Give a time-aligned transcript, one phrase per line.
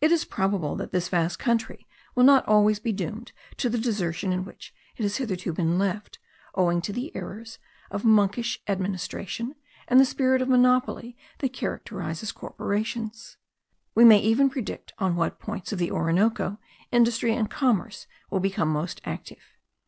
[0.00, 4.32] It is probable that this vast country will not always be doomed to the desertion
[4.32, 6.20] in which it has hitherto been left,
[6.54, 7.58] owing to the errors
[7.90, 9.56] of monkish administration
[9.88, 13.38] and the spirit of monopoly that characterises corporations.
[13.92, 16.60] We may even predict on what points of the Orinoco
[16.92, 19.42] industry and commerce will become most active.